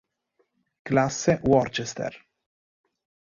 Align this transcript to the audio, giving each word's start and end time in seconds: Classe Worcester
Classe 0.81 1.37
Worcester 1.45 2.25